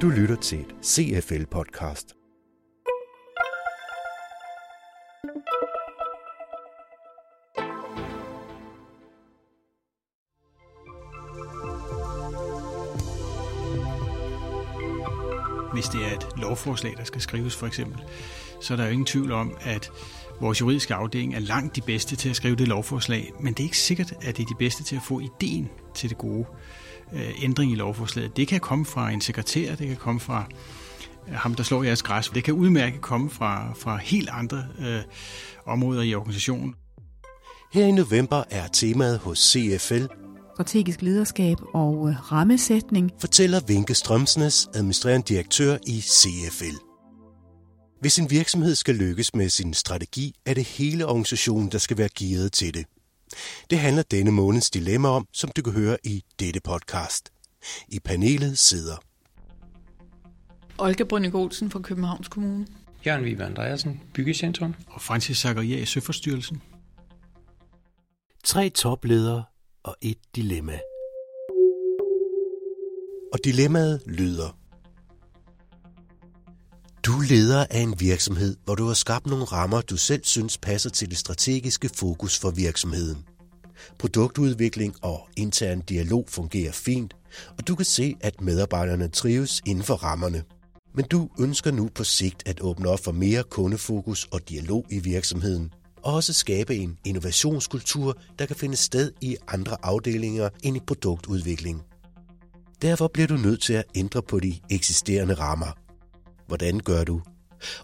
Du 0.00 0.08
lytter 0.08 0.36
til 0.40 0.60
et 0.60 0.74
CFL-podcast. 0.82 2.12
Hvis 15.72 15.88
det 15.88 16.04
er 16.04 16.16
et 16.16 16.26
lovforslag, 16.36 16.94
der 16.96 17.04
skal 17.04 17.20
skrives 17.20 17.56
for 17.56 17.66
eksempel, 17.66 18.04
så 18.60 18.72
er 18.74 18.76
der 18.76 18.84
jo 18.84 18.90
ingen 18.90 19.06
tvivl 19.06 19.32
om, 19.32 19.56
at 19.60 19.90
vores 20.40 20.60
juridiske 20.60 20.94
afdeling 20.94 21.34
er 21.34 21.40
langt 21.40 21.76
de 21.76 21.80
bedste 21.80 22.16
til 22.16 22.28
at 22.28 22.36
skrive 22.36 22.56
det 22.56 22.68
lovforslag, 22.68 23.32
men 23.40 23.54
det 23.54 23.60
er 23.60 23.64
ikke 23.64 23.78
sikkert, 23.78 24.12
at 24.12 24.36
det 24.36 24.42
er 24.42 24.46
de 24.46 24.58
bedste 24.58 24.84
til 24.84 24.96
at 24.96 25.02
få 25.02 25.20
ideen 25.20 25.70
til 25.96 26.10
det 26.10 26.18
gode 26.18 26.46
øh, 27.12 27.30
ændring 27.42 27.72
i 27.72 27.74
lovforslaget. 27.74 28.36
Det 28.36 28.48
kan 28.48 28.60
komme 28.60 28.84
fra 28.84 29.10
en 29.10 29.20
sekretær, 29.20 29.74
det 29.74 29.88
kan 29.88 29.96
komme 29.96 30.20
fra 30.20 30.46
øh, 31.28 31.34
ham, 31.34 31.54
der 31.54 31.62
slår 31.62 31.82
jeres 31.82 32.02
græs. 32.02 32.28
Det 32.28 32.44
kan 32.44 32.54
udmærket 32.54 33.00
komme 33.00 33.30
fra, 33.30 33.72
fra 33.78 33.96
helt 33.96 34.28
andre 34.32 34.64
øh, 34.78 35.00
områder 35.66 36.02
i 36.02 36.14
organisationen. 36.14 36.74
Her 37.72 37.86
i 37.86 37.92
november 37.92 38.44
er 38.50 38.66
temaet 38.66 39.18
hos 39.18 39.38
CFL 39.38 40.04
strategisk 40.56 41.02
lederskab 41.02 41.56
og 41.74 42.08
øh, 42.08 42.32
rammesætning. 42.32 43.12
Fortæller 43.20 43.60
Vinke 43.66 43.94
Strømsnes, 43.94 44.68
administrerende 44.74 45.26
direktør 45.28 45.76
i 45.86 46.00
CFL. 46.00 46.76
Hvis 48.00 48.18
en 48.18 48.30
virksomhed 48.30 48.74
skal 48.74 48.94
lykkes 48.94 49.34
med 49.34 49.48
sin 49.48 49.74
strategi, 49.74 50.34
er 50.46 50.54
det 50.54 50.64
hele 50.64 51.06
organisationen, 51.06 51.72
der 51.72 51.78
skal 51.78 51.98
være 51.98 52.08
gearet 52.18 52.52
til 52.52 52.74
det. 52.74 52.84
Det 53.70 53.78
handler 53.78 54.02
denne 54.02 54.30
måneds 54.30 54.70
dilemma 54.70 55.08
om, 55.08 55.26
som 55.32 55.50
du 55.56 55.62
kan 55.62 55.72
høre 55.72 55.96
i 56.04 56.24
dette 56.40 56.60
podcast. 56.60 57.32
I 57.88 57.98
panelet 58.00 58.58
sidder 58.58 58.96
Olga 60.78 61.04
Brønning 61.04 61.34
Olsen 61.34 61.70
fra 61.70 61.80
Københavns 61.80 62.28
Kommune. 62.28 62.66
Jørgen 63.06 63.24
Vibe 63.24 63.44
Andreasen, 63.44 64.00
Byggecentrum. 64.14 64.74
Og 64.88 65.02
Francis 65.02 65.38
Zakaria 65.38 65.78
i 65.78 65.84
Søforstyrelsen. 65.84 66.62
Tre 68.44 68.70
topledere 68.70 69.44
og 69.82 69.96
et 70.02 70.18
dilemma. 70.36 70.78
Og 73.32 73.38
dilemmaet 73.44 74.02
lyder. 74.06 74.58
Du 77.06 77.20
leder 77.20 77.66
af 77.70 77.80
en 77.80 78.00
virksomhed, 78.00 78.56
hvor 78.64 78.74
du 78.74 78.86
har 78.86 78.94
skabt 78.94 79.26
nogle 79.26 79.44
rammer, 79.44 79.80
du 79.80 79.96
selv 79.96 80.24
synes 80.24 80.58
passer 80.58 80.90
til 80.90 81.10
det 81.10 81.18
strategiske 81.18 81.90
fokus 81.94 82.38
for 82.38 82.50
virksomheden. 82.50 83.24
Produktudvikling 83.98 84.94
og 85.02 85.28
intern 85.36 85.80
dialog 85.80 86.26
fungerer 86.28 86.72
fint, 86.72 87.14
og 87.58 87.68
du 87.68 87.74
kan 87.74 87.84
se, 87.84 88.14
at 88.20 88.40
medarbejderne 88.40 89.08
trives 89.08 89.62
inden 89.66 89.84
for 89.84 89.94
rammerne. 89.94 90.42
Men 90.94 91.04
du 91.04 91.28
ønsker 91.40 91.70
nu 91.70 91.88
på 91.94 92.04
sigt 92.04 92.42
at 92.46 92.60
åbne 92.60 92.88
op 92.88 93.04
for 93.04 93.12
mere 93.12 93.42
kundefokus 93.42 94.28
og 94.30 94.48
dialog 94.48 94.86
i 94.90 94.98
virksomheden, 94.98 95.72
og 96.02 96.14
også 96.14 96.32
skabe 96.32 96.76
en 96.76 96.98
innovationskultur, 97.04 98.18
der 98.38 98.46
kan 98.46 98.56
finde 98.56 98.76
sted 98.76 99.12
i 99.20 99.36
andre 99.48 99.76
afdelinger 99.82 100.48
end 100.62 100.76
i 100.76 100.80
produktudvikling. 100.86 101.82
Derfor 102.82 103.08
bliver 103.08 103.26
du 103.26 103.36
nødt 103.36 103.62
til 103.62 103.72
at 103.72 103.84
ændre 103.94 104.22
på 104.22 104.40
de 104.40 104.58
eksisterende 104.70 105.34
rammer. 105.34 105.85
Hvordan 106.46 106.80
gør 106.80 107.04
du? 107.04 107.22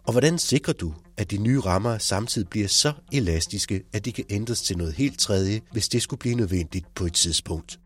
Og 0.03 0.13
hvordan 0.13 0.39
sikrer 0.39 0.75
du, 0.75 0.95
at 1.17 1.31
de 1.31 1.37
nye 1.37 1.61
rammer 1.61 1.99
samtidig 1.99 2.49
bliver 2.49 2.69
så 2.69 2.93
elastiske, 3.13 3.83
at 3.93 4.05
de 4.05 4.13
kan 4.13 4.25
ændres 4.31 4.63
til 4.63 4.79
noget 4.79 4.95
helt 4.95 5.19
tredje, 5.19 5.61
hvis 5.73 5.89
det 5.89 6.03
skulle 6.03 6.21
blive 6.21 6.35
nødvendigt 6.35 6.95
på 6.95 7.07
et 7.07 7.13
tidspunkt? 7.13 7.79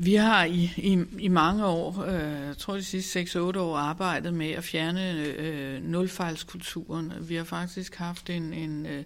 Vi 0.00 0.14
har 0.14 0.44
i, 0.44 0.72
i, 0.76 1.04
i 1.18 1.28
mange 1.28 1.66
år, 1.66 2.02
øh, 2.02 2.46
jeg 2.46 2.56
tror 2.58 2.74
de 2.74 2.84
sidste 2.84 3.20
6-8 3.20 3.58
år, 3.58 3.76
arbejdet 3.76 4.34
med 4.34 4.50
at 4.50 4.64
fjerne 4.64 5.12
øh, 5.12 5.82
nulfejlskulturen. 5.82 7.12
Vi 7.20 7.34
har 7.34 7.44
faktisk 7.44 7.94
haft 7.94 8.30
en, 8.30 8.52
en, 8.52 8.86
øh, 8.86 9.04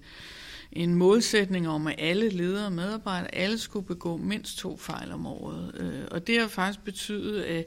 en 0.72 0.94
målsætning 0.94 1.68
om, 1.68 1.86
at 1.86 1.94
alle 1.98 2.28
ledere 2.28 2.66
og 2.66 2.72
medarbejdere, 2.72 3.34
alle 3.34 3.58
skulle 3.58 3.86
begå 3.86 4.16
mindst 4.16 4.58
to 4.58 4.76
fejl 4.76 5.12
om 5.12 5.26
året. 5.26 5.72
Øh, 5.80 6.02
og 6.10 6.26
det 6.26 6.40
har 6.40 6.48
faktisk 6.48 6.84
betydet, 6.84 7.66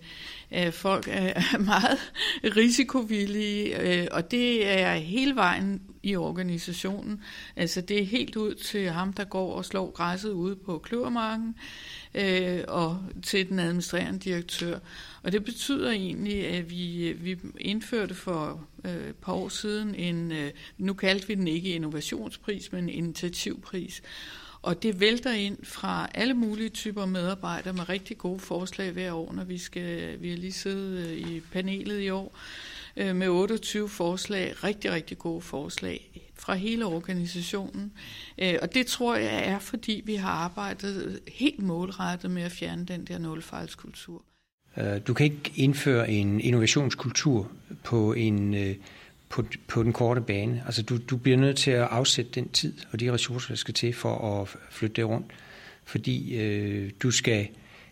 at, 0.52 0.74
folk 0.74 1.08
er 1.12 1.58
meget 1.60 1.98
risikovillige, 2.58 3.80
øh, 3.80 4.08
og 4.12 4.32
det 4.32 4.68
er 4.68 4.94
hele 4.94 5.36
vejen 5.36 5.82
i 6.06 6.16
organisationen. 6.16 7.22
Altså 7.56 7.82
det 7.82 8.02
er 8.02 8.06
helt 8.06 8.36
ud 8.36 8.56
til 8.56 8.90
ham, 8.90 9.14
der 9.14 9.24
går 9.24 9.54
og 9.54 9.66
slår 9.66 9.92
græsset 9.92 10.32
ude 10.32 10.56
på 10.56 10.78
kløvermarken, 10.78 11.56
øh, 12.16 12.60
og 12.68 13.00
til 13.24 13.50
den 13.50 13.60
administrerende 13.60 14.20
direktør. 14.20 14.80
Og 15.24 15.32
det 15.32 15.44
betyder 15.44 15.92
egentlig, 15.92 16.48
at 16.48 16.70
vi, 16.70 17.14
vi 17.20 17.38
indførte 17.60 18.14
for 18.14 18.68
øh, 18.86 19.10
et 19.10 19.16
par 19.16 19.34
år 19.34 19.50
siden 19.50 19.96
en, 19.96 20.32
øh, 20.32 20.52
nu 20.78 20.94
kaldte 20.94 21.28
vi 21.28 21.36
den 21.36 21.48
ikke 21.48 21.70
innovationspris, 21.70 22.72
men 22.72 22.90
initiativpris. 22.90 24.02
Og 24.62 24.84
det 24.84 25.00
vælter 25.00 25.32
ind 25.32 25.58
fra 25.64 26.08
alle 26.14 26.34
mulige 26.34 26.70
typer 26.70 27.06
medarbejdere 27.06 27.74
med 27.74 27.90
rigtig 27.90 28.18
gode 28.18 28.40
forslag 28.40 28.92
hver 28.92 29.14
år, 29.14 29.34
når 29.34 29.44
vi 29.44 29.58
skal, 29.58 30.22
vi 30.22 30.30
har 30.30 30.38
lige 30.38 30.52
siddet 30.52 31.08
øh, 31.08 31.18
i 31.18 31.40
panelet 31.40 32.02
i 32.02 32.10
år 32.10 32.38
øh, 32.98 33.16
med 33.16 33.28
28 33.28 33.90
forslag, 33.90 34.64
rigtig, 34.64 34.92
rigtig 34.92 35.18
gode 35.18 35.42
forslag 35.42 36.30
fra 36.36 36.54
hele 36.54 36.86
organisationen. 36.86 37.94
Øh, 38.38 38.56
og 38.62 38.74
det 38.74 38.88
tror 38.88 39.16
jeg 39.16 39.48
er, 39.48 39.60
fordi 39.60 40.02
vi 40.06 40.16
har 40.16 40.30
arbejdet 40.30 41.20
helt 41.28 41.62
målrettet 41.62 42.32
med 42.32 42.44
at 42.44 42.52
fjerne 42.52 42.86
den 42.86 43.06
der 43.06 43.18
nulfejlskultur. 43.18 44.24
Øh, 44.78 45.02
du 45.08 45.14
kan 45.14 45.24
ikke 45.24 45.52
indføre 45.56 46.10
en 46.10 46.42
innovationskultur 46.42 47.52
på 47.84 48.14
en 48.14 48.54
øh, 48.54 48.76
på, 49.30 49.44
på 49.68 49.84
den 49.84 49.94
korte 49.94 50.22
bane. 50.22 50.64
Altså 50.66 50.84
du, 50.84 50.98
du 50.98 51.18
bliver 51.18 51.38
nødt 51.38 51.58
til 51.58 51.72
at 51.72 51.88
afsætte 51.92 52.32
den 52.32 52.50
tid 52.50 52.74
og 52.92 53.00
de 53.00 53.14
ressourcer, 53.14 53.50
der 53.50 53.56
skal 53.56 53.74
til 53.74 53.94
for 53.94 54.42
at 54.42 54.56
flytte 54.70 54.96
det 54.96 55.06
rundt. 55.06 55.32
Fordi 55.84 56.36
øh, 56.38 56.92
du 57.04 57.12
skal 57.12 57.48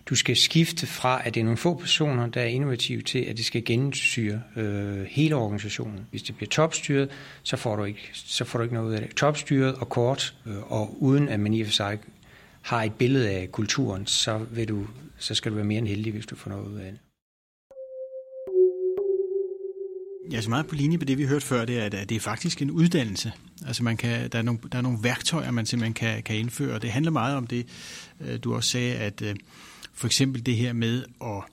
du 0.06 0.16
skal 0.16 0.36
skifte 0.36 0.88
fra, 0.88 1.22
at 1.28 1.36
det 1.36 1.40
er 1.40 1.44
nogle 1.44 1.58
få 1.58 1.74
personer, 1.74 2.28
der 2.28 2.42
er 2.42 2.46
innovative, 2.46 3.02
til 3.02 3.20
at 3.20 3.38
det 3.38 3.46
skal 3.46 3.66
gennemsyre 3.66 4.42
øh, 4.56 5.04
hele 5.04 5.36
organisationen. 5.36 6.00
Hvis 6.10 6.24
det 6.24 6.36
bliver 6.36 6.50
topstyret, 6.50 7.10
så 7.44 7.58
får 7.58 7.76
du 7.76 7.84
ikke, 7.84 8.10
så 8.14 8.46
får 8.46 8.60
du 8.60 8.64
ikke 8.64 8.76
noget 8.76 8.90
ud 8.90 8.94
af 8.94 9.02
det. 9.02 9.16
Topstyret 9.16 9.76
og 9.76 9.90
kort, 9.90 10.36
øh, 10.48 10.72
og 10.72 11.04
uden 11.04 11.30
at 11.30 11.40
man 11.40 11.54
i 11.54 11.62
og 11.62 11.68
for 11.68 11.74
sig 11.74 12.00
har 12.62 12.84
et 12.84 12.94
billede 12.94 13.30
af 13.30 13.52
kulturen, 13.52 14.08
så, 14.08 14.46
vil 14.52 14.68
du, 14.68 14.88
så 15.18 15.36
skal 15.36 15.52
du 15.52 15.56
være 15.56 15.66
mere 15.66 15.78
end 15.78 15.88
heldig, 15.88 16.12
hvis 16.14 16.26
du 16.26 16.36
får 16.36 16.50
noget 16.50 16.68
ud 16.68 16.76
af 16.76 16.92
det. 16.92 17.00
Jeg 20.32 20.38
er 20.38 20.42
så 20.42 20.50
meget 20.50 20.68
på 20.68 20.76
linje 20.76 20.98
med 20.98 21.06
det, 21.06 21.18
vi 21.18 21.26
hørte 21.26 21.46
før, 21.46 21.66
det 21.66 21.80
er, 21.80 21.86
at 21.86 22.10
det 22.10 22.16
er 22.16 22.20
faktisk 22.20 22.62
en 22.62 22.72
uddannelse. 22.72 23.32
Altså 23.68 23.84
man 23.84 23.98
kan, 23.98 24.30
der, 24.30 24.38
er 24.38 24.42
nogle, 24.42 24.60
der 24.72 24.78
er 24.78 24.82
nogle 24.82 25.00
værktøjer, 25.02 25.52
man 25.52 25.66
simpelthen 25.66 25.94
kan, 25.94 26.24
kan 26.24 26.36
indføre, 26.36 26.76
og 26.76 26.82
det 26.82 26.92
handler 26.92 27.12
meget 27.12 27.38
om 27.38 27.48
det, 27.48 27.68
øh, 28.22 28.40
du 28.44 28.56
også 28.56 28.70
sagde, 28.70 28.96
at 28.96 29.22
øh, 29.22 29.36
for 29.94 30.08
eksempel 30.08 30.46
det 30.46 30.58
her 30.58 30.74
med 30.74 31.06
at 31.22 31.44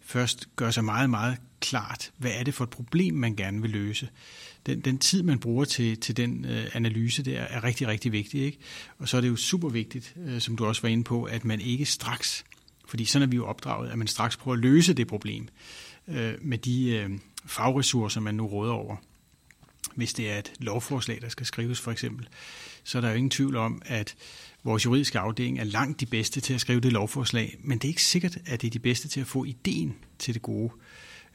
først 0.00 0.48
gøre 0.56 0.72
sig 0.72 0.84
meget, 0.84 1.10
meget 1.10 1.36
klart, 1.60 2.12
hvad 2.16 2.30
er 2.34 2.42
det 2.42 2.54
for 2.54 2.64
et 2.64 2.70
problem, 2.70 3.14
man 3.14 3.36
gerne 3.36 3.62
vil 3.62 3.70
løse. 3.70 4.08
Den, 4.66 4.80
den 4.80 4.98
tid, 4.98 5.22
man 5.22 5.38
bruger 5.38 5.64
til, 5.64 6.00
til 6.00 6.16
den 6.16 6.44
øh, 6.44 6.66
analyse, 6.72 7.22
der 7.22 7.40
er 7.40 7.64
rigtig, 7.64 7.88
rigtig 7.88 8.12
vigtig. 8.12 8.42
Ikke? 8.42 8.58
Og 8.98 9.08
så 9.08 9.16
er 9.16 9.20
det 9.20 9.28
jo 9.28 9.36
super 9.36 9.68
vigtigt, 9.68 10.14
øh, 10.26 10.40
som 10.40 10.56
du 10.56 10.66
også 10.66 10.82
var 10.82 10.88
inde 10.88 11.04
på, 11.04 11.24
at 11.24 11.44
man 11.44 11.60
ikke 11.60 11.84
straks, 11.84 12.44
fordi 12.86 13.04
sådan 13.04 13.28
er 13.28 13.30
vi 13.30 13.36
jo 13.36 13.46
opdraget, 13.46 13.90
at 13.90 13.98
man 13.98 14.06
straks 14.06 14.36
prøver 14.36 14.56
at 14.56 14.60
løse 14.60 14.94
det 14.94 15.06
problem 15.06 15.48
øh, 16.08 16.34
med 16.40 16.58
de 16.58 16.90
øh, 16.90 17.10
fagressourcer, 17.46 18.20
man 18.20 18.34
nu 18.34 18.46
råder 18.46 18.72
over. 18.72 18.96
Hvis 19.94 20.14
det 20.14 20.30
er 20.30 20.38
et 20.38 20.52
lovforslag, 20.58 21.18
der 21.20 21.28
skal 21.28 21.46
skrives 21.46 21.80
for 21.80 21.90
eksempel, 21.90 22.28
så 22.84 22.98
er 22.98 23.02
der 23.02 23.10
jo 23.10 23.14
ingen 23.14 23.30
tvivl 23.30 23.56
om, 23.56 23.82
at 23.86 24.14
vores 24.64 24.84
juridiske 24.84 25.18
afdeling 25.18 25.58
er 25.58 25.64
langt 25.64 26.00
de 26.00 26.06
bedste 26.06 26.40
til 26.40 26.54
at 26.54 26.60
skrive 26.60 26.80
det 26.80 26.92
lovforslag, 26.92 27.56
men 27.62 27.78
det 27.78 27.84
er 27.84 27.88
ikke 27.88 28.02
sikkert, 28.02 28.38
at 28.46 28.62
det 28.62 28.66
er 28.66 28.70
de 28.70 28.78
bedste 28.78 29.08
til 29.08 29.20
at 29.20 29.26
få 29.26 29.44
ideen 29.44 29.94
til 30.18 30.34
det 30.34 30.42
gode 30.42 30.72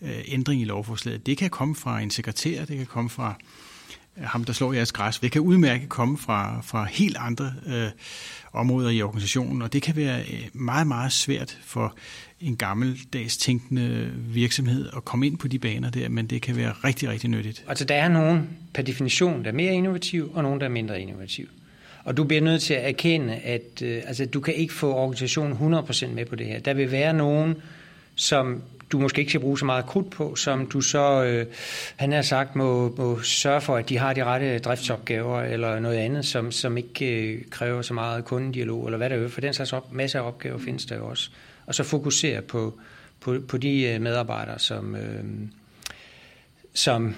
øh, 0.01 0.21
ændring 0.27 0.61
i 0.61 0.65
lovforslaget. 0.65 1.25
Det 1.25 1.37
kan 1.37 1.49
komme 1.49 1.75
fra 1.75 1.99
en 1.99 2.11
sekretær, 2.11 2.65
det 2.65 2.77
kan 2.77 2.85
komme 2.85 3.09
fra 3.09 3.35
ham, 4.17 4.43
der 4.43 4.53
slår 4.53 4.73
jeres 4.73 4.91
græs. 4.91 5.19
Det 5.19 5.31
kan 5.31 5.41
udmærket 5.41 5.89
komme 5.89 6.17
fra, 6.17 6.61
fra 6.63 6.83
helt 6.83 7.17
andre 7.19 7.53
øh, 7.67 7.87
områder 8.53 8.89
i 8.89 9.01
organisationen, 9.01 9.61
og 9.61 9.73
det 9.73 9.81
kan 9.81 9.95
være 9.95 10.19
øh, 10.19 10.47
meget, 10.53 10.87
meget 10.87 11.11
svært 11.11 11.57
for 11.63 11.95
en 12.41 12.55
gammeldags 12.55 13.37
tænkende 13.37 14.11
virksomhed 14.15 14.89
at 14.97 15.05
komme 15.05 15.27
ind 15.27 15.37
på 15.37 15.47
de 15.47 15.59
baner 15.59 15.89
der, 15.89 16.09
men 16.09 16.27
det 16.27 16.41
kan 16.41 16.55
være 16.55 16.71
rigtig, 16.71 17.09
rigtig 17.09 17.29
nyttigt. 17.29 17.65
Altså 17.67 17.85
der 17.85 17.95
er 17.95 18.07
nogen 18.07 18.49
per 18.73 18.81
definition, 18.81 19.43
der 19.43 19.49
er 19.49 19.55
mere 19.55 19.73
innovativ, 19.73 20.31
og 20.33 20.43
nogen, 20.43 20.59
der 20.59 20.65
er 20.65 20.71
mindre 20.71 21.01
innovativ. 21.01 21.47
Og 22.03 22.17
du 22.17 22.23
bliver 22.23 22.41
nødt 22.41 22.61
til 22.61 22.73
at 22.73 22.87
erkende, 22.87 23.35
at 23.35 23.81
øh, 23.81 24.01
altså, 24.05 24.25
du 24.25 24.39
kan 24.39 24.53
ikke 24.53 24.73
få 24.73 24.93
organisationen 24.93 25.75
100% 25.75 26.07
med 26.07 26.25
på 26.25 26.35
det 26.35 26.47
her. 26.47 26.59
Der 26.59 26.73
vil 26.73 26.91
være 26.91 27.13
nogen, 27.13 27.55
som 28.15 28.61
du 28.91 28.99
måske 28.99 29.19
ikke 29.19 29.31
skal 29.31 29.41
bruge 29.41 29.59
så 29.59 29.65
meget 29.65 29.85
krudt 29.85 30.09
på, 30.09 30.35
som 30.35 30.67
du 30.67 30.81
så, 30.81 31.23
øh, 31.23 31.45
han 31.95 32.11
har 32.11 32.21
sagt, 32.21 32.55
må, 32.55 32.95
må 32.97 33.21
sørge 33.21 33.61
for, 33.61 33.75
at 33.75 33.89
de 33.89 33.97
har 33.97 34.13
de 34.13 34.23
rette 34.23 34.59
driftsopgaver 34.59 35.41
eller 35.41 35.79
noget 35.79 35.97
andet, 35.97 36.25
som, 36.25 36.51
som 36.51 36.77
ikke 36.77 37.23
øh, 37.23 37.41
kræver 37.49 37.81
så 37.81 37.93
meget 37.93 38.25
kundedialog, 38.25 38.85
eller 38.85 38.97
hvad 38.97 39.09
der 39.09 39.15
er. 39.15 39.27
For 39.27 39.41
den 39.41 39.53
slags 39.53 39.73
op, 39.73 39.91
masser 39.91 40.19
af 40.19 40.27
opgaver 40.27 40.57
findes 40.57 40.85
der 40.85 40.95
jo 40.95 41.07
også. 41.07 41.29
Og 41.65 41.75
så 41.75 41.83
fokusere 41.83 42.41
på, 42.41 42.79
på, 43.19 43.35
på 43.47 43.57
de 43.57 43.83
øh, 43.83 44.01
medarbejdere, 44.01 44.59
som, 44.59 44.95
øh, 44.95 45.23
som 46.73 47.15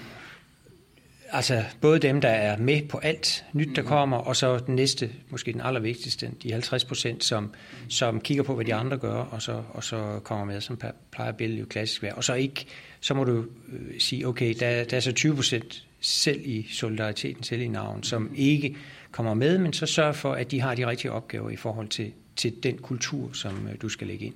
altså 1.32 1.64
både 1.80 1.98
dem, 1.98 2.20
der 2.20 2.28
er 2.28 2.58
med 2.58 2.88
på 2.88 2.98
alt 2.98 3.44
nyt, 3.52 3.76
der 3.76 3.82
kommer, 3.82 4.16
og 4.16 4.36
så 4.36 4.58
den 4.58 4.74
næste, 4.74 5.10
måske 5.30 5.52
den 5.52 5.60
allervigtigste, 5.60 6.30
de 6.42 6.52
50 6.52 6.84
procent, 6.84 7.24
som, 7.24 7.54
som 7.88 8.20
kigger 8.20 8.42
på, 8.42 8.54
hvad 8.54 8.64
de 8.64 8.74
andre 8.74 8.98
gør, 8.98 9.14
og 9.14 9.42
så, 9.42 9.62
og 9.70 9.84
så 9.84 10.20
kommer 10.24 10.44
med, 10.44 10.60
som 10.60 10.80
plejer 11.10 11.32
billedet 11.32 11.60
jo 11.60 11.66
klassisk 11.66 12.02
være. 12.02 12.14
Og 12.14 12.24
så 12.24 12.34
ikke, 12.34 12.66
så 13.00 13.14
må 13.14 13.24
du 13.24 13.44
øh, 13.72 14.00
sige, 14.00 14.26
okay, 14.28 14.54
der, 14.60 14.84
der 14.84 14.96
er 14.96 15.00
så 15.00 15.12
20 15.12 15.34
procent 15.34 15.86
selv 16.00 16.40
i 16.44 16.66
solidariteten, 16.70 17.42
selv 17.42 17.62
i 17.62 17.68
navn, 17.68 18.02
som 18.02 18.32
ikke 18.34 18.76
kommer 19.10 19.34
med, 19.34 19.58
men 19.58 19.72
så 19.72 19.86
sørg 19.86 20.16
for, 20.16 20.32
at 20.32 20.50
de 20.50 20.60
har 20.60 20.74
de 20.74 20.86
rigtige 20.86 21.12
opgaver 21.12 21.50
i 21.50 21.56
forhold 21.56 21.88
til, 21.88 22.12
til 22.36 22.62
den 22.62 22.78
kultur, 22.78 23.32
som 23.32 23.68
øh, 23.68 23.74
du 23.82 23.88
skal 23.88 24.06
lægge 24.06 24.26
ind. 24.26 24.34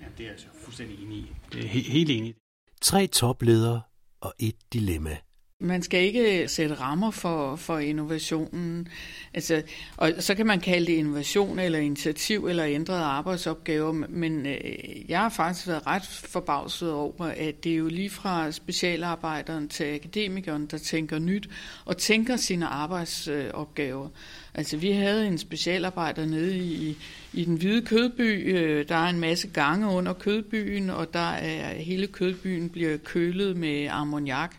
Ja, 0.00 0.06
det 0.18 0.26
er 0.26 0.30
altså 0.30 0.46
fuldstændig 0.64 1.02
enig 1.02 1.18
i. 1.18 1.32
Det 1.52 1.64
er 1.64 1.68
he- 1.68 1.90
helt 1.92 2.10
enig. 2.10 2.34
Tre 2.80 3.06
topledere 3.06 3.80
og 4.20 4.34
et 4.38 4.54
dilemma. 4.72 5.16
Man 5.60 5.82
skal 5.82 6.02
ikke 6.02 6.48
sætte 6.48 6.74
rammer 6.74 7.10
for, 7.10 7.56
for 7.56 7.78
innovationen. 7.78 8.88
Altså, 9.34 9.62
og 9.96 10.12
så 10.18 10.34
kan 10.34 10.46
man 10.46 10.60
kalde 10.60 10.86
det 10.86 10.92
innovation 10.92 11.58
eller 11.58 11.78
initiativ 11.78 12.46
eller 12.46 12.66
ændrede 12.66 13.02
arbejdsopgaver, 13.02 13.92
men 13.92 14.46
øh, 14.46 15.10
jeg 15.10 15.20
har 15.20 15.28
faktisk 15.28 15.66
været 15.66 15.86
ret 15.86 16.06
forbavset 16.06 16.92
over, 16.92 17.24
at 17.24 17.64
det 17.64 17.72
er 17.72 17.76
jo 17.76 17.88
lige 17.88 18.10
fra 18.10 18.52
specialarbejderen 18.52 19.68
til 19.68 19.84
akademikeren, 19.84 20.66
der 20.66 20.78
tænker 20.78 21.18
nyt 21.18 21.48
og 21.84 21.96
tænker 21.96 22.36
sine 22.36 22.66
arbejdsopgaver. 22.66 24.08
Altså, 24.54 24.76
vi 24.76 24.90
havde 24.90 25.26
en 25.26 25.38
specialarbejder 25.38 26.26
nede 26.26 26.58
i, 26.58 26.96
i 27.32 27.44
den 27.44 27.56
hvide 27.56 27.86
kødby. 27.86 28.58
Øh, 28.58 28.88
der 28.88 28.96
er 28.96 29.08
en 29.08 29.20
masse 29.20 29.48
gange 29.48 29.88
under 29.88 30.12
kødbyen, 30.12 30.90
og 30.90 31.14
der 31.14 31.30
er 31.30 31.74
hele 31.74 32.06
kødbyen 32.06 32.70
bliver 32.70 32.96
kølet 32.96 33.56
med 33.56 33.86
ammoniak. 33.86 34.56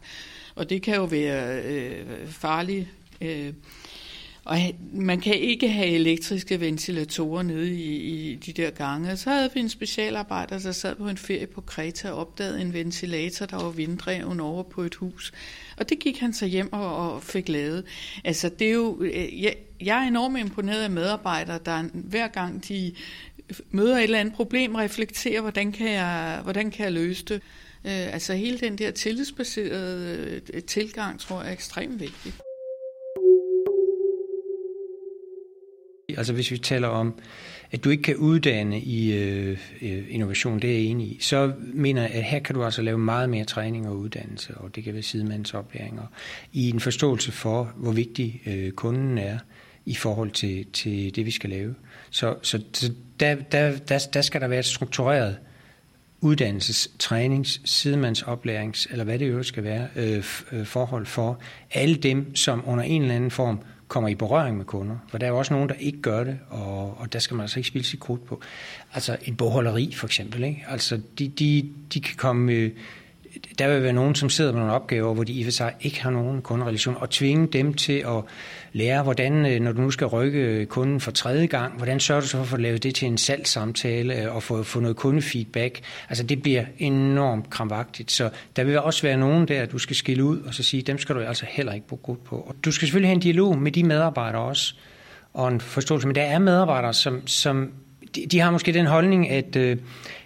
Og 0.56 0.70
det 0.70 0.82
kan 0.82 0.96
jo 0.96 1.04
være 1.04 1.62
øh, 1.64 2.28
farligt. 2.28 2.88
Øh, 3.22 3.54
og 4.46 4.58
man 4.94 5.22
kan 5.22 5.34
ikke 5.34 5.70
have 5.70 5.88
elektriske 5.88 6.60
ventilatorer 6.60 7.44
nede 7.44 7.76
i, 7.76 7.96
i 8.32 8.36
de 8.36 8.54
der 8.54 8.70
gange. 8.70 9.18
Så 9.18 9.30
havde 9.30 9.50
vi 9.54 9.60
en 9.60 9.70
specialarbejder, 9.70 10.60
der 10.60 10.72
sad 10.72 10.96
på 10.96 11.08
en 11.08 11.18
ferie 11.18 11.48
på 11.48 11.62
Kreta 11.62 12.12
og 12.12 12.18
opdagede 12.18 12.62
en 12.62 12.74
ventilator, 12.74 13.46
der 13.46 13.64
var 13.64 13.70
vinddreven 13.70 14.40
over 14.40 14.64
på 14.64 14.82
et 14.82 14.96
hus. 14.96 15.34
Og 15.78 15.90
det 15.90 16.00
gik 16.00 16.20
han 16.20 16.34
så 16.34 16.46
hjem 16.46 16.74
og, 16.74 16.98
og 16.98 17.24
fik 17.24 17.50
lavet. 17.50 17.84
Altså, 18.24 18.50
det 18.50 18.68
er 18.68 18.74
jo, 18.74 19.02
øh, 19.02 19.44
jeg, 19.44 19.56
jeg 19.82 20.04
er 20.04 20.08
enormt 20.08 20.40
imponeret 20.40 20.84
af 20.84 20.90
medarbejdere, 20.90 21.60
der 21.66 21.84
hver 21.94 22.28
gang 22.28 22.68
de 22.68 22.94
møder 23.72 23.98
et 23.98 24.04
eller 24.04 24.20
andet 24.20 24.34
problem, 24.34 24.76
reflekterer, 24.76 25.42
hvordan 25.42 25.72
kan 25.72 25.92
jeg, 25.92 26.40
hvordan 26.44 26.72
kan 26.72 26.86
jeg 26.86 26.94
løse 26.94 27.26
det. 27.26 27.42
Øh, 27.86 28.14
altså 28.14 28.34
hele 28.34 28.60
den 28.60 28.78
der 28.78 28.92
tillidsbaserede 28.92 30.42
øh, 30.54 30.64
tilgang, 30.64 31.20
tror 31.20 31.42
jeg 31.42 31.50
er 31.50 31.54
ekstremt 31.54 32.00
vigtig. 32.00 32.34
Altså 36.18 36.34
hvis 36.34 36.52
vi 36.52 36.58
taler 36.58 36.88
om, 36.88 37.20
at 37.72 37.84
du 37.84 37.90
ikke 37.90 38.04
kan 38.04 38.16
uddanne 38.16 38.80
i 38.80 39.14
øh, 39.14 39.58
øh, 39.82 40.06
innovation, 40.10 40.60
det 40.60 40.70
er 40.70 40.74
jeg 40.74 40.82
enig 40.82 41.08
i, 41.08 41.18
så 41.22 41.54
mener 41.74 42.02
jeg, 42.02 42.12
at 42.12 42.24
her 42.24 42.40
kan 42.40 42.56
du 42.56 42.64
altså 42.64 42.82
lave 42.82 42.98
meget 42.98 43.30
mere 43.30 43.46
træning 43.46 43.88
og 43.88 43.98
uddannelse, 43.98 44.54
og 44.58 44.76
det 44.76 44.84
kan 44.84 44.94
være 44.94 45.04
sidemandsoplæringer, 45.04 46.04
i 46.54 46.70
en 46.70 46.80
forståelse 46.80 47.32
for, 47.32 47.74
hvor 47.76 47.92
vigtig 47.92 48.42
øh, 48.46 48.72
kunden 48.72 49.18
er 49.18 49.38
i 49.86 49.96
forhold 49.96 50.32
til, 50.32 50.66
til 50.74 51.16
det, 51.16 51.26
vi 51.26 51.32
skal 51.32 51.50
lave. 51.50 51.76
Så, 52.10 52.36
så, 52.42 52.64
så 52.74 52.92
der, 53.20 53.36
der, 53.36 53.78
der, 53.78 54.08
der 54.14 54.22
skal 54.22 54.42
der 54.42 54.48
være 54.48 54.60
et 54.60 54.66
struktureret 54.66 55.38
uddannelses-, 56.26 56.90
trænings-, 57.00 57.62
sidemandsoplæring's, 57.66 58.92
eller 58.92 59.04
hvad 59.04 59.20
det 59.20 59.30
jo 59.30 59.44
skal 59.44 59.64
være, 59.64 59.88
øh, 59.96 60.24
øh, 60.52 60.66
forhold 60.66 61.06
for 61.06 61.40
alle 61.72 61.96
dem, 61.96 62.36
som 62.36 62.64
under 62.66 62.84
en 62.84 63.02
eller 63.02 63.16
anden 63.16 63.32
form 63.32 63.60
kommer 63.88 64.10
i 64.10 64.16
berøring 64.16 64.58
med 64.58 64.66
kunder. 64.66 64.96
For 65.10 65.18
der 65.18 65.26
er 65.26 65.30
jo 65.30 65.38
også 65.38 65.54
nogen, 65.54 65.70
der 65.70 65.76
ikke 65.76 66.02
gør 66.02 66.24
det, 66.24 66.40
og, 66.50 66.98
og 66.98 67.14
der 67.14 67.20
skal 67.20 67.36
man 67.36 67.42
altså 67.42 67.60
ikke 67.60 67.68
spille 67.68 67.86
sit 67.86 68.00
krudt 68.00 68.26
på. 68.26 68.42
Altså 68.94 69.18
et 69.26 69.38
bogholderi 69.38 69.94
for 69.96 70.08
eksempel. 70.08 70.44
Ikke? 70.44 70.66
Altså 70.68 71.02
de, 71.20 71.28
de, 71.28 71.70
de 71.94 72.00
kan 72.00 72.16
komme... 72.16 72.52
Øh, 72.54 72.72
der 73.60 73.74
vil 73.74 73.84
være 73.84 73.94
nogen, 73.94 74.16
som 74.16 74.30
sidder 74.30 74.52
med 74.52 74.60
nogle 74.60 74.74
opgaver, 74.74 75.14
hvor 75.14 75.24
de 75.24 75.34
i 75.34 75.42
og 75.42 75.46
for 75.46 75.52
sig 75.52 75.74
ikke 75.82 76.04
har 76.04 76.10
nogen 76.10 76.42
kunderelation, 76.42 76.96
og 77.00 77.10
tvinge 77.10 77.48
dem 77.48 77.74
til 77.74 77.94
at 77.94 78.24
lære, 78.74 79.04
hvordan, 79.04 79.46
øh, 79.46 79.60
når 79.60 79.72
du 79.72 79.82
nu 79.82 79.92
skal 79.92 80.08
rykke 80.08 80.40
øh, 80.40 80.66
kunden 80.66 81.00
for 81.00 81.12
tredje 81.12 81.46
gang, 81.46 81.78
hvordan 81.78 82.00
sørger 82.00 82.22
du 82.22 82.28
så 82.28 82.44
for 82.44 82.56
at 82.56 82.62
lave 82.62 82.78
det 82.78 82.96
til 82.96 83.08
en 83.08 83.18
salgssamtale 83.18 84.22
øh, 84.22 84.36
og 84.36 84.44
få, 84.44 84.64
få 84.64 84.80
noget 84.80 84.98
kundefeedback. 84.98 85.82
Altså 86.10 86.24
det 86.24 86.42
bliver 86.42 86.66
enormt 86.78 87.50
kramvagtigt, 87.50 88.12
så 88.12 88.30
der 88.56 88.64
vil 88.64 88.80
også 88.80 89.02
være 89.02 89.18
nogen 89.18 89.48
der, 89.48 89.66
du 89.66 89.78
skal 89.78 89.96
skille 89.96 90.24
ud 90.24 90.42
og 90.42 90.54
så 90.54 90.64
sige, 90.64 90.84
dem 90.84 90.98
skal 90.98 91.16
du 91.16 91.20
altså 91.22 91.46
heller 91.50 91.74
ikke 91.74 91.88
bruge 91.88 92.02
godt 92.04 92.24
på. 92.24 92.36
Og 92.36 92.56
du 92.66 92.72
skal 92.72 92.88
selvfølgelig 92.88 93.10
have 93.10 93.16
en 93.16 93.22
dialog 93.22 93.58
med 93.58 93.72
de 93.72 93.84
medarbejdere 93.84 94.42
også, 94.42 94.76
og 95.34 95.48
en 95.48 95.62
forståelse, 95.62 96.08
men 96.08 96.16
der 96.16 96.22
er 96.22 96.40
medarbejdere, 96.40 96.94
som, 96.94 97.28
som 97.28 97.72
de, 98.16 98.26
de 98.26 98.40
har 98.40 98.52
måske 98.52 98.74
den 98.74 98.86
holdning, 98.86 99.30
at 99.30 99.56
øh, 99.56 99.78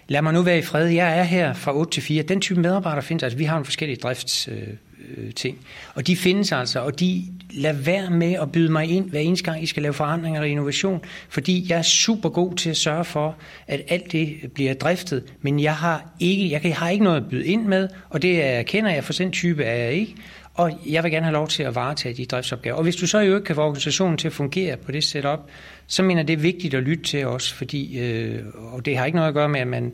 lad 0.08 0.22
mig 0.22 0.32
nu 0.32 0.42
være 0.42 0.58
i 0.58 0.62
fred, 0.62 0.86
jeg 0.86 1.18
er 1.18 1.22
her 1.22 1.54
fra 1.54 1.76
8 1.76 1.92
til 1.92 2.02
4. 2.02 2.22
Den 2.22 2.40
type 2.40 2.60
medarbejdere 2.60 3.02
findes, 3.02 3.22
altså 3.22 3.38
vi 3.38 3.44
har 3.44 3.58
en 3.58 3.64
forskellige 3.64 3.96
drifts... 3.96 4.48
Øh, 4.48 4.68
øh, 5.16 5.34
ting. 5.34 5.58
Og 5.94 6.06
de 6.06 6.16
findes 6.16 6.52
altså, 6.52 6.80
og 6.80 7.00
de 7.00 7.24
lader 7.50 7.74
være 7.74 8.10
med 8.10 8.32
at 8.32 8.52
byde 8.52 8.72
mig 8.72 8.90
ind, 8.90 9.10
hver 9.10 9.20
eneste 9.20 9.44
gang 9.44 9.62
I 9.62 9.66
skal 9.66 9.82
lave 9.82 9.94
forandringer 9.94 10.40
og 10.40 10.48
innovation, 10.48 11.00
fordi 11.28 11.66
jeg 11.68 11.78
er 11.78 11.82
super 11.82 12.28
god 12.28 12.54
til 12.54 12.70
at 12.70 12.76
sørge 12.76 13.04
for, 13.04 13.36
at 13.66 13.80
alt 13.88 14.12
det 14.12 14.36
bliver 14.54 14.74
driftet, 14.74 15.24
men 15.42 15.60
jeg 15.60 15.76
har 15.76 16.10
ikke, 16.20 16.50
jeg 16.50 16.76
har 16.76 16.90
ikke 16.90 17.04
noget 17.04 17.16
at 17.16 17.28
byde 17.30 17.46
ind 17.46 17.66
med, 17.66 17.88
og 18.10 18.22
det 18.22 18.44
er, 18.44 18.62
kender 18.62 18.90
jeg, 18.90 19.04
for 19.04 19.12
den 19.12 19.32
type 19.32 19.64
er 19.64 19.84
jeg 19.84 19.92
ikke, 19.92 20.14
og 20.54 20.72
jeg 20.86 21.02
vil 21.02 21.12
gerne 21.12 21.26
have 21.26 21.32
lov 21.32 21.48
til 21.48 21.62
at 21.62 21.74
varetage 21.74 22.14
de 22.14 22.26
driftsopgaver. 22.26 22.76
Og 22.76 22.82
hvis 22.82 22.96
du 22.96 23.06
så 23.06 23.18
jo 23.18 23.34
ikke 23.34 23.44
kan 23.44 23.54
få 23.54 23.62
organisationen 23.62 24.18
til 24.18 24.28
at 24.28 24.32
fungere 24.32 24.76
på 24.76 24.92
det 24.92 25.04
setup, 25.04 25.40
så 25.86 26.02
mener 26.02 26.22
det 26.22 26.32
er 26.32 26.36
vigtigt 26.38 26.74
at 26.74 26.82
lytte 26.82 27.04
til 27.04 27.26
os, 27.26 27.52
fordi, 27.52 27.98
øh, 27.98 28.44
og 28.72 28.84
det 28.84 28.96
har 28.96 29.06
ikke 29.06 29.16
noget 29.16 29.28
at 29.28 29.34
gøre 29.34 29.48
med, 29.48 29.60
at 29.60 29.66
man, 29.66 29.92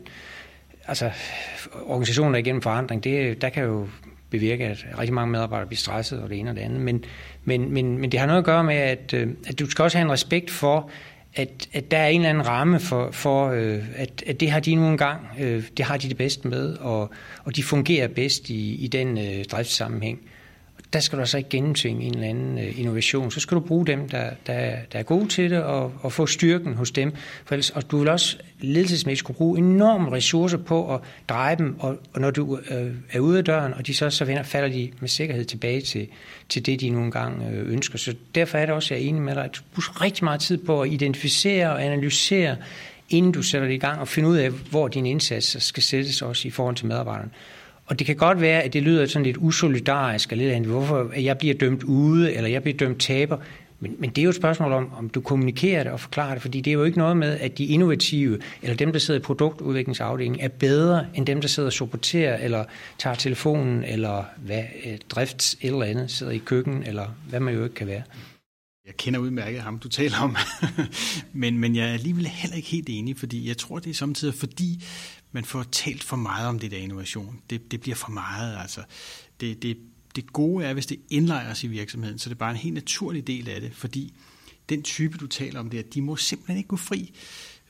altså 0.87 1.11
organisationer 1.85 2.39
igennem 2.39 2.61
forandring, 2.61 3.03
det, 3.03 3.41
der 3.41 3.49
kan 3.49 3.63
jo 3.63 3.87
bevirke, 4.29 4.65
at 4.65 4.85
rigtig 4.99 5.13
mange 5.13 5.31
medarbejdere 5.31 5.67
bliver 5.67 5.77
stresset 5.77 6.21
og 6.21 6.29
det 6.29 6.39
ene 6.39 6.49
og 6.49 6.55
det 6.55 6.61
andet. 6.61 6.81
Men, 6.81 7.03
men, 7.43 7.73
men, 7.73 7.97
men 7.97 8.11
det 8.11 8.19
har 8.19 8.27
noget 8.27 8.39
at 8.39 8.45
gøre 8.45 8.63
med, 8.63 8.75
at, 8.75 9.13
øh, 9.13 9.27
at 9.47 9.59
du 9.59 9.69
skal 9.69 9.83
også 9.83 9.97
have 9.97 10.05
en 10.05 10.11
respekt 10.11 10.51
for, 10.51 10.89
at, 11.35 11.67
at 11.73 11.91
der 11.91 11.97
er 11.97 12.07
en 12.07 12.21
eller 12.21 12.29
anden 12.29 12.47
ramme 12.47 12.79
for, 12.79 13.11
for 13.11 13.49
øh, 13.49 13.83
at, 13.95 14.23
at 14.27 14.39
det 14.39 14.51
har 14.51 14.59
de 14.59 14.75
nu 14.75 14.87
engang, 14.87 15.19
øh, 15.39 15.63
det 15.77 15.85
har 15.85 15.97
de 15.97 16.09
det 16.09 16.17
bedst 16.17 16.45
med, 16.45 16.77
og, 16.77 17.11
og 17.43 17.55
de 17.55 17.63
fungerer 17.63 18.07
bedst 18.07 18.49
i, 18.49 18.75
i 18.75 18.87
den 18.87 19.17
øh, 19.17 19.45
driftssammenhæng 19.45 20.19
der 20.93 20.99
skal 20.99 21.17
du 21.17 21.21
altså 21.21 21.37
ikke 21.37 21.49
gennemtvinge 21.49 22.05
en 22.05 22.13
eller 22.13 22.27
anden 22.27 22.57
øh, 22.57 22.79
innovation. 22.79 23.31
Så 23.31 23.39
skal 23.39 23.55
du 23.55 23.59
bruge 23.59 23.87
dem, 23.87 24.09
der, 24.09 24.29
der, 24.47 24.75
der 24.93 24.99
er 24.99 25.03
gode 25.03 25.27
til 25.27 25.49
det, 25.49 25.63
og, 25.63 25.93
og 26.01 26.13
få 26.13 26.25
styrken 26.25 26.73
hos 26.73 26.91
dem. 26.91 27.13
For 27.45 27.55
ellers, 27.55 27.69
og 27.69 27.91
du 27.91 27.97
vil 27.97 28.07
også 28.07 28.37
ledelsesmæssigt 28.59 29.25
kunne 29.25 29.35
bruge 29.35 29.57
enorme 29.57 30.11
ressourcer 30.11 30.57
på 30.57 30.93
at 30.93 31.01
dreje 31.29 31.55
dem, 31.55 31.79
og, 31.79 31.97
og 32.13 32.21
når 32.21 32.31
du 32.31 32.59
øh, 32.69 32.91
er 33.11 33.19
ude 33.19 33.37
af 33.37 33.45
døren, 33.45 33.73
og 33.73 33.87
de 33.87 33.95
så, 33.95 34.09
så 34.09 34.25
vender, 34.25 34.43
falder 34.43 34.69
de 34.69 34.91
med 34.99 35.09
sikkerhed 35.09 35.45
tilbage 35.45 35.81
til, 35.81 36.07
til 36.49 36.65
det, 36.65 36.81
de 36.81 36.89
nogle 36.89 37.11
gange 37.11 37.47
øh, 37.47 37.71
ønsker. 37.71 37.97
Så 37.97 38.15
derfor 38.35 38.57
er 38.57 38.65
det 38.65 38.75
også, 38.75 38.93
jeg 38.93 39.03
er 39.03 39.07
enig 39.07 39.21
med 39.21 39.35
dig, 39.35 39.43
at 39.43 39.55
du 39.55 39.61
bruger 39.73 40.01
rigtig 40.01 40.23
meget 40.23 40.41
tid 40.41 40.57
på 40.57 40.81
at 40.81 40.91
identificere 40.91 41.71
og 41.71 41.83
analysere, 41.83 42.55
inden 43.09 43.31
du 43.31 43.41
sætter 43.41 43.67
det 43.67 43.75
i 43.75 43.77
gang, 43.77 43.99
og 43.99 44.07
finde 44.07 44.29
ud 44.29 44.37
af, 44.37 44.51
hvor 44.51 44.87
din 44.87 45.05
indsats 45.05 45.63
skal 45.63 45.83
sættes 45.83 46.21
også 46.21 46.47
i 46.47 46.51
forhold 46.51 46.75
til 46.75 46.85
medarbejderne. 46.85 47.29
Og 47.87 47.99
det 47.99 48.07
kan 48.07 48.15
godt 48.15 48.41
være, 48.41 48.63
at 48.63 48.73
det 48.73 48.83
lyder 48.83 49.05
sådan 49.05 49.25
lidt 49.25 49.37
usolidarisk, 49.39 50.31
eller 50.31 50.57
lidt 50.57 50.67
hvorfor 50.67 51.19
jeg 51.19 51.37
bliver 51.37 51.53
dømt 51.53 51.83
ude, 51.83 52.33
eller 52.33 52.49
jeg 52.49 52.61
bliver 52.61 52.77
dømt 52.77 53.01
taber. 53.01 53.37
Men, 53.79 53.95
men 53.99 54.09
det 54.09 54.17
er 54.17 54.23
jo 54.23 54.29
et 54.29 54.35
spørgsmål 54.35 54.73
om, 54.73 54.93
om 54.97 55.09
du 55.09 55.21
kommunikerer 55.21 55.83
det 55.83 55.91
og 55.91 55.99
forklarer 55.99 56.33
det, 56.33 56.41
fordi 56.41 56.61
det 56.61 56.71
er 56.71 56.73
jo 56.73 56.83
ikke 56.83 56.97
noget 56.97 57.17
med, 57.17 57.39
at 57.39 57.57
de 57.57 57.65
innovative, 57.65 58.39
eller 58.61 58.75
dem, 58.75 58.91
der 58.91 58.99
sidder 58.99 59.19
i 59.19 59.23
produktudviklingsafdelingen, 59.23 60.39
er 60.41 60.47
bedre 60.47 61.05
end 61.13 61.25
dem, 61.25 61.41
der 61.41 61.47
sidder 61.47 61.67
og 61.67 61.73
supporterer, 61.73 62.37
eller 62.37 62.65
tager 62.97 63.15
telefonen, 63.15 63.83
eller 63.83 64.23
hvad, 64.37 64.63
øh, 64.85 64.97
drifts 65.09 65.53
et 65.53 65.67
eller 65.67 65.83
andet, 65.83 66.11
sidder 66.11 66.31
i 66.31 66.37
køkken, 66.37 66.83
eller 66.83 67.05
hvad 67.29 67.39
man 67.39 67.53
jo 67.53 67.63
ikke 67.63 67.75
kan 67.75 67.87
være. 67.87 68.01
Jeg 68.87 68.97
kender 68.97 69.19
udmærket 69.19 69.61
ham, 69.61 69.79
du 69.79 69.87
taler 69.87 70.17
om, 70.21 70.35
men, 71.33 71.57
men 71.57 71.75
jeg 71.75 71.89
er 71.89 71.93
alligevel 71.93 72.27
heller 72.27 72.55
ikke 72.55 72.69
helt 72.69 72.89
enig, 72.89 73.17
fordi 73.17 73.47
jeg 73.47 73.57
tror, 73.57 73.79
det 73.79 73.89
er 73.89 73.93
samtidig 73.93 74.33
fordi, 74.33 74.83
man 75.31 75.45
får 75.45 75.63
talt 75.63 76.03
for 76.03 76.15
meget 76.15 76.47
om 76.47 76.59
det 76.59 76.71
der 76.71 76.77
innovation. 76.77 77.41
Det, 77.49 77.71
det 77.71 77.81
bliver 77.81 77.95
for 77.95 78.11
meget. 78.11 78.57
Altså. 78.61 78.83
Det, 79.41 79.63
det, 79.63 79.77
det 80.15 80.33
gode 80.33 80.65
er, 80.65 80.73
hvis 80.73 80.85
det 80.85 80.99
indlejres 81.09 81.63
i 81.63 81.67
virksomheden, 81.67 82.19
så 82.19 82.29
det 82.29 82.35
er 82.35 82.39
bare 82.39 82.51
en 82.51 82.57
helt 82.57 82.73
naturlig 82.73 83.27
del 83.27 83.49
af 83.49 83.61
det, 83.61 83.75
fordi 83.75 84.13
den 84.69 84.83
type, 84.83 85.17
du 85.17 85.27
taler 85.27 85.59
om 85.59 85.69
der, 85.69 85.81
de 85.81 86.01
må 86.01 86.15
simpelthen 86.15 86.57
ikke 86.57 86.67
gå 86.67 86.77
fri, 86.77 87.13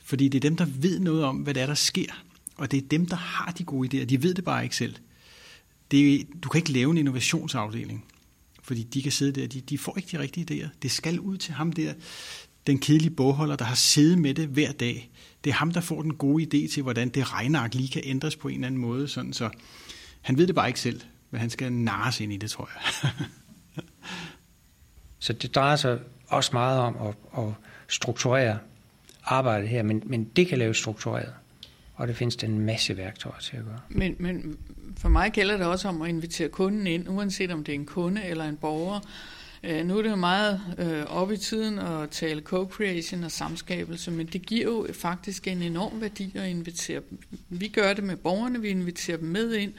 fordi 0.04 0.28
det 0.28 0.38
er 0.38 0.48
dem, 0.48 0.56
der 0.56 0.64
ved 0.64 1.00
noget 1.00 1.24
om, 1.24 1.36
hvad 1.36 1.54
det 1.54 1.62
er, 1.62 1.66
der 1.66 1.74
sker. 1.74 2.24
Og 2.56 2.70
det 2.70 2.84
er 2.84 2.88
dem, 2.88 3.06
der 3.06 3.16
har 3.16 3.52
de 3.52 3.64
gode 3.64 4.02
idéer. 4.02 4.04
De 4.04 4.22
ved 4.22 4.34
det 4.34 4.44
bare 4.44 4.64
ikke 4.64 4.76
selv. 4.76 4.94
Det, 5.90 6.26
du 6.42 6.48
kan 6.48 6.58
ikke 6.58 6.72
lave 6.72 6.90
en 6.90 6.98
innovationsafdeling, 6.98 8.04
fordi 8.62 8.82
de 8.82 9.02
kan 9.02 9.12
sidde 9.12 9.40
der, 9.40 9.46
de, 9.46 9.60
de 9.60 9.78
får 9.78 9.96
ikke 9.96 10.08
de 10.12 10.18
rigtige 10.18 10.46
idéer. 10.50 10.68
Det 10.82 10.90
skal 10.90 11.20
ud 11.20 11.36
til 11.36 11.54
ham 11.54 11.72
der, 11.72 11.94
den 12.66 12.78
kedelige 12.78 13.10
bogholder, 13.10 13.56
der 13.56 13.64
har 13.64 13.74
siddet 13.74 14.18
med 14.18 14.34
det 14.34 14.48
hver 14.48 14.72
dag. 14.72 15.10
Det 15.44 15.50
er 15.50 15.54
ham, 15.54 15.72
der 15.72 15.80
får 15.80 16.02
den 16.02 16.14
gode 16.14 16.44
idé 16.44 16.72
til, 16.72 16.82
hvordan 16.82 17.08
det 17.08 17.32
regneark 17.32 17.74
lige 17.74 17.88
kan 17.88 18.02
ændres 18.04 18.36
på 18.36 18.48
en 18.48 18.54
eller 18.54 18.66
anden 18.66 18.80
måde. 18.80 19.08
Sådan 19.08 19.32
så 19.32 19.50
han 20.20 20.38
ved 20.38 20.46
det 20.46 20.54
bare 20.54 20.68
ikke 20.68 20.80
selv, 20.80 21.00
men 21.30 21.40
han 21.40 21.50
skal 21.50 21.72
narres 21.72 22.20
ind 22.20 22.32
i 22.32 22.36
det, 22.36 22.50
tror 22.50 22.70
jeg. 22.74 23.10
så 25.18 25.32
det 25.32 25.54
drejer 25.54 25.76
sig 25.76 25.98
også 26.26 26.50
meget 26.52 26.80
om 26.80 26.96
at, 27.06 27.44
at 27.44 27.52
strukturere 27.88 28.58
arbejdet 29.24 29.68
her, 29.68 29.82
men, 29.82 30.02
men 30.06 30.24
det 30.24 30.48
kan 30.48 30.58
laves 30.58 30.76
struktureret. 30.76 31.34
Og 31.94 32.08
det 32.08 32.16
findes 32.16 32.36
der 32.36 32.46
en 32.46 32.58
masse 32.58 32.96
værktøjer 32.96 33.38
til 33.40 33.56
at 33.56 33.64
gøre. 33.64 33.80
Men, 33.88 34.16
men 34.18 34.58
for 34.96 35.08
mig 35.08 35.32
gælder 35.32 35.56
det 35.56 35.66
også 35.66 35.88
om 35.88 36.02
at 36.02 36.08
invitere 36.08 36.48
kunden 36.48 36.86
ind, 36.86 37.08
uanset 37.08 37.50
om 37.50 37.64
det 37.64 37.72
er 37.72 37.78
en 37.78 37.86
kunde 37.86 38.24
eller 38.24 38.44
en 38.44 38.56
borger. 38.56 39.00
Øh, 39.64 39.86
nu 39.86 39.98
er 39.98 40.02
det 40.02 40.10
jo 40.10 40.16
meget 40.16 40.60
øh, 40.78 41.04
op 41.04 41.32
i 41.32 41.36
tiden 41.36 41.78
at 41.78 42.10
tale 42.10 42.42
co-creation 42.42 43.24
og 43.24 43.30
samskabelse, 43.30 44.10
men 44.10 44.26
det 44.26 44.46
giver 44.46 44.64
jo 44.64 44.86
faktisk 44.92 45.46
en 45.46 45.62
enorm 45.62 46.00
værdi 46.00 46.32
at 46.34 46.48
invitere 46.48 47.00
dem. 47.10 47.18
Vi 47.48 47.68
gør 47.68 47.92
det 47.92 48.04
med 48.04 48.16
borgerne, 48.16 48.60
vi 48.60 48.68
inviterer 48.68 49.16
dem 49.16 49.28
med 49.28 49.54
ind. 49.54 49.72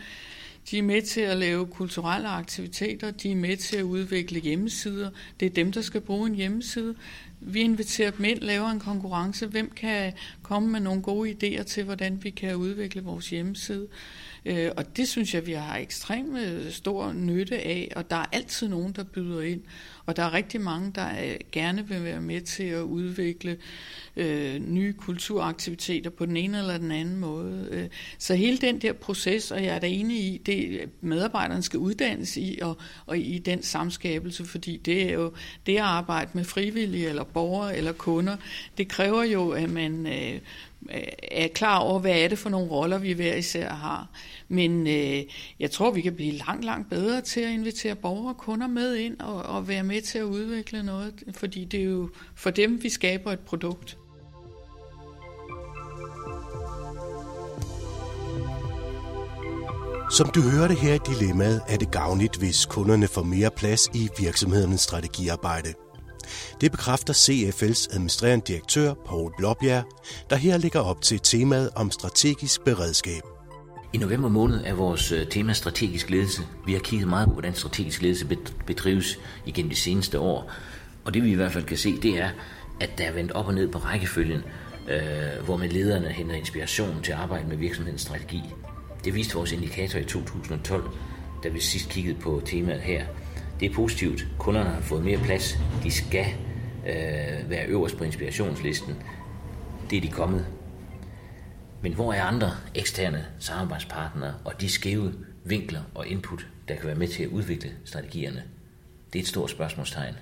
De 0.71 0.77
er 0.77 0.83
med 0.83 1.01
til 1.01 1.21
at 1.21 1.38
lave 1.38 1.67
kulturelle 1.67 2.27
aktiviteter, 2.27 3.12
de 3.12 3.31
er 3.31 3.36
med 3.36 3.57
til 3.57 3.77
at 3.77 3.83
udvikle 3.83 4.39
hjemmesider. 4.39 5.09
Det 5.39 5.45
er 5.45 5.50
dem, 5.50 5.71
der 5.71 5.81
skal 5.81 6.01
bruge 6.01 6.29
en 6.29 6.36
hjemmeside. 6.36 6.95
Vi 7.39 7.59
inviterer 7.59 8.12
dem 8.12 8.25
ind, 8.25 8.39
laver 8.39 8.69
en 8.69 8.79
konkurrence. 8.79 9.48
Hvem 9.48 9.71
kan 9.75 10.13
komme 10.43 10.69
med 10.69 10.79
nogle 10.79 11.01
gode 11.01 11.31
idéer 11.31 11.63
til, 11.63 11.83
hvordan 11.83 12.24
vi 12.24 12.29
kan 12.29 12.55
udvikle 12.55 13.03
vores 13.03 13.29
hjemmeside? 13.29 13.81
Øh, 13.81 14.28
Øh, 14.50 14.72
og 14.77 14.98
det 14.98 15.08
synes 15.08 15.34
jeg, 15.34 15.48
vi 15.48 15.53
har 15.53 15.77
ekstremt 15.77 16.38
øh, 16.38 16.72
stor 16.72 17.13
nytte 17.13 17.58
af, 17.58 17.91
og 17.96 18.10
der 18.10 18.15
er 18.15 18.25
altid 18.32 18.68
nogen, 18.68 18.94
der 18.94 19.03
byder 19.03 19.41
ind. 19.41 19.62
Og 20.06 20.15
der 20.15 20.24
er 20.24 20.34
rigtig 20.34 20.62
mange, 20.62 20.91
der 20.96 21.10
øh, 21.24 21.36
gerne 21.51 21.88
vil 21.88 22.03
være 22.03 22.22
med 22.22 22.41
til 22.41 22.63
at 22.63 22.82
udvikle 22.82 23.58
øh, 24.15 24.60
nye 24.60 24.94
kulturaktiviteter 24.94 26.10
på 26.10 26.25
den 26.25 26.38
ene 26.38 26.58
eller 26.58 26.77
den 26.77 26.91
anden 26.91 27.15
måde. 27.15 27.89
Så 28.18 28.36
hele 28.36 28.58
den 28.58 28.79
der 28.79 28.94
proces, 28.94 29.51
og 29.51 29.63
jeg 29.63 29.75
er 29.75 29.79
da 29.79 29.88
enig 29.88 30.18
i, 30.18 30.38
det 30.38 30.89
medarbejderne 31.01 31.63
skal 31.63 31.79
uddannes 31.79 32.38
i, 32.38 32.60
og, 32.62 32.77
og 33.06 33.18
i 33.18 33.38
den 33.38 33.63
samskabelse, 33.63 34.46
fordi 34.46 34.77
det 34.77 35.10
er 35.10 35.13
jo 35.13 35.34
det 35.65 35.75
at 35.75 35.82
arbejde 35.82 36.32
med 36.34 36.44
frivillige 36.44 37.10
eller 37.10 37.24
borgere 37.24 37.77
eller 37.77 37.91
kunder, 37.91 38.38
det 38.77 38.88
kræver 38.88 39.24
jo, 39.24 39.50
at 39.50 39.70
man 39.70 40.08
øh, 40.08 40.39
er 41.31 41.48
klar 41.48 41.79
over, 41.79 42.00
hvad 42.00 42.12
er 42.12 42.27
det 42.27 42.39
for 42.39 42.50
nogle 42.50 42.71
roller, 42.71 42.98
vi 42.98 43.12
hver 43.12 43.36
især 43.36 43.69
har. 43.69 44.07
Men 44.48 44.88
øh, 44.88 45.24
jeg 45.59 45.71
tror, 45.71 45.91
vi 45.91 46.01
kan 46.01 46.15
blive 46.15 46.31
langt, 46.31 46.65
langt 46.65 46.89
bedre 46.89 47.21
til 47.21 47.41
at 47.41 47.51
invitere 47.51 47.95
borgere 47.95 48.33
og 48.33 48.38
kunder 48.38 48.67
med 48.67 48.95
ind 48.95 49.19
og, 49.19 49.43
og 49.43 49.67
være 49.67 49.83
med 49.83 50.01
til 50.01 50.17
at 50.19 50.24
udvikle 50.24 50.83
noget, 50.83 51.24
fordi 51.36 51.65
det 51.65 51.79
er 51.79 51.86
jo 51.86 52.09
for 52.36 52.50
dem, 52.50 52.83
vi 52.83 52.89
skaber 52.89 53.31
et 53.31 53.39
produkt. 53.39 53.98
Som 60.12 60.29
du 60.29 60.41
hørte 60.41 60.74
her 60.74 60.93
i 60.93 61.00
dilemmaet, 61.13 61.62
er 61.67 61.77
det 61.77 61.91
gavnligt, 61.91 62.38
hvis 62.38 62.65
kunderne 62.65 63.07
får 63.07 63.24
mere 63.24 63.51
plads 63.51 63.88
i 63.93 64.09
virksomhedernes 64.19 64.81
strategiarbejde. 64.81 65.74
Det 66.62 66.71
bekræfter 66.71 67.13
CFL's 67.13 67.95
administrerende 67.95 68.45
direktør, 68.48 68.93
Paul 69.05 69.31
Blåbjerg, 69.38 69.83
der 70.29 70.36
her 70.36 70.57
ligger 70.57 70.79
op 70.79 71.01
til 71.01 71.19
temaet 71.19 71.69
om 71.75 71.91
strategisk 71.91 72.63
beredskab. 72.63 73.21
I 73.93 73.98
november 73.98 74.29
måned 74.29 74.62
er 74.65 74.74
vores 74.74 75.12
øh, 75.12 75.27
tema 75.27 75.53
strategisk 75.53 76.09
ledelse. 76.09 76.41
Vi 76.65 76.74
har 76.74 76.79
kigget 76.79 77.07
meget 77.07 77.27
på, 77.27 77.33
hvordan 77.33 77.53
strategisk 77.55 78.01
ledelse 78.01 78.38
bedrives 78.65 79.19
igennem 79.45 79.69
de 79.69 79.75
seneste 79.75 80.19
år. 80.19 80.51
Og 81.05 81.13
det 81.13 81.24
vi 81.24 81.31
i 81.31 81.36
hvert 81.36 81.51
fald 81.51 81.63
kan 81.63 81.77
se, 81.77 82.01
det 82.01 82.19
er, 82.19 82.29
at 82.79 82.89
der 82.98 83.03
er 83.03 83.12
vendt 83.12 83.31
op 83.31 83.48
og 83.48 83.53
ned 83.53 83.67
på 83.67 83.77
rækkefølgen, 83.77 84.43
øh, 84.89 85.45
hvor 85.45 85.57
med 85.57 85.69
lederne 85.69 86.07
henter 86.07 86.36
inspiration 86.36 87.01
til 87.03 87.12
at 87.12 87.17
arbejde 87.17 87.48
med 87.48 87.57
virksomhedens 87.57 88.01
strategi. 88.01 88.41
Det 89.05 89.15
viste 89.15 89.36
vores 89.36 89.51
indikator 89.51 90.00
i 90.00 90.03
2012, 90.03 90.89
da 91.43 91.50
vi 91.50 91.59
sidst 91.59 91.89
kiggede 91.89 92.19
på 92.19 92.41
temaet 92.45 92.81
her. 92.81 93.05
Det 93.60 93.72
er 93.72 93.74
positivt. 93.74 94.28
Kunderne 94.38 94.70
har 94.70 94.82
fået 94.82 95.04
mere 95.04 95.18
plads. 95.18 95.58
De 95.84 95.92
skal 95.92 96.25
øh, 96.88 97.50
være 97.50 97.68
øverst 97.68 97.98
på 97.98 98.04
inspirationslisten. 98.04 98.96
Det 99.89 99.98
er 99.98 100.01
de 100.01 100.08
kommet. 100.08 100.48
Men 101.82 101.94
hvor 101.94 102.13
er 102.13 102.24
andre 102.24 102.51
eksterne 102.75 103.25
samarbejdspartnere 103.39 104.34
og 104.46 104.62
de 104.62 104.70
skæve 104.70 105.13
vinkler 105.44 105.82
og 105.96 106.08
input, 106.08 106.48
der 106.68 106.75
kan 106.75 106.86
være 106.86 106.96
med 106.96 107.08
til 107.08 107.24
at 107.24 107.30
udvikle 107.30 107.72
strategierne? 107.86 108.44
Det 109.13 109.20
er 109.20 109.24
et 109.24 109.28
stort 109.28 109.50
spørgsmålstegn. 109.50 110.16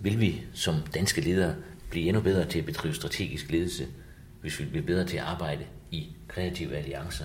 Vil 0.00 0.20
vi 0.20 0.42
som 0.54 0.74
danske 0.94 1.20
ledere 1.20 1.54
blive 1.90 2.08
endnu 2.08 2.22
bedre 2.22 2.44
til 2.44 2.58
at 2.58 2.66
bedrive 2.66 2.94
strategisk 2.94 3.50
ledelse, 3.50 3.86
hvis 4.40 4.60
vi 4.60 4.64
bliver 4.64 4.86
bedre 4.86 5.06
til 5.06 5.16
at 5.16 5.24
arbejde 5.24 5.64
i 5.90 6.08
kreative 6.28 6.76
alliancer 6.76 7.24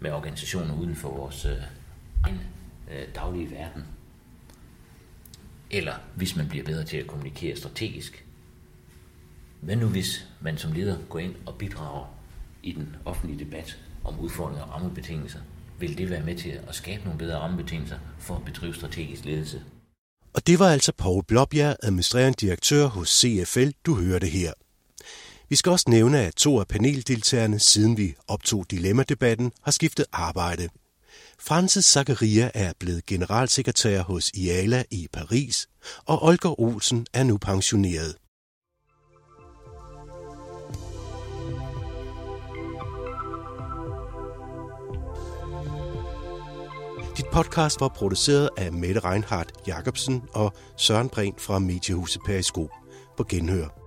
med 0.00 0.10
organisationer 0.10 0.78
uden 0.78 0.96
for 0.96 1.08
vores 1.08 1.44
øh, 1.44 1.52
egen 2.24 2.40
øh, 2.90 3.14
daglige 3.14 3.50
verden? 3.50 3.82
Eller 5.74 5.94
hvis 6.16 6.36
man 6.36 6.48
bliver 6.48 6.64
bedre 6.64 6.84
til 6.84 6.96
at 6.96 7.06
kommunikere 7.06 7.56
strategisk. 7.56 8.24
Hvad 9.60 9.76
nu 9.76 9.86
hvis 9.86 10.26
man 10.40 10.58
som 10.58 10.72
leder 10.72 10.98
går 11.08 11.18
ind 11.18 11.34
og 11.46 11.54
bidrager 11.58 12.06
i 12.62 12.72
den 12.72 12.96
offentlige 13.04 13.44
debat 13.44 13.78
om 14.04 14.20
udfordringer 14.20 14.64
og 14.64 14.72
rammebetingelser? 14.72 15.38
Vil 15.78 15.98
det 15.98 16.10
være 16.10 16.22
med 16.22 16.36
til 16.36 16.60
at 16.68 16.74
skabe 16.74 17.04
nogle 17.04 17.18
bedre 17.18 17.38
rammebetingelser 17.38 17.98
for 18.18 18.36
at 18.36 18.44
bedrive 18.44 18.74
strategisk 18.74 19.24
ledelse? 19.24 19.62
Og 20.34 20.46
det 20.46 20.58
var 20.58 20.68
altså 20.68 20.92
Paul 20.98 21.24
Blåbjerg, 21.24 21.76
administrerende 21.82 22.46
direktør 22.46 22.86
hos 22.86 23.20
CFL, 23.20 23.70
du 23.86 23.94
hørte 23.94 24.26
her. 24.26 24.52
Vi 25.48 25.56
skal 25.56 25.72
også 25.72 25.84
nævne, 25.88 26.18
at 26.18 26.34
to 26.34 26.60
af 26.60 26.68
paneldeltagerne, 26.68 27.58
siden 27.58 27.96
vi 27.96 28.14
optog 28.28 28.66
dilemmadebatten, 28.70 29.52
har 29.62 29.72
skiftet 29.72 30.06
arbejde– 30.12 30.68
Francis 31.40 31.84
Zakaria 31.84 32.50
er 32.54 32.72
blevet 32.80 33.06
generalsekretær 33.06 34.02
hos 34.02 34.30
IALA 34.34 34.84
i 34.90 35.08
Paris, 35.12 35.68
og 36.04 36.24
Olger 36.24 36.60
Olsen 36.60 37.06
er 37.12 37.22
nu 37.22 37.38
pensioneret. 37.38 38.16
Dit 47.16 47.26
podcast 47.32 47.80
var 47.80 47.88
produceret 47.88 48.48
af 48.56 48.72
Mette 48.72 49.00
Reinhardt 49.00 49.52
Jacobsen 49.66 50.22
og 50.32 50.52
Søren 50.76 51.08
Brent 51.08 51.40
fra 51.40 51.58
Mediehuset 51.58 52.22
Periskop 52.26 52.70
på 53.16 53.24
Genhør. 53.28 53.83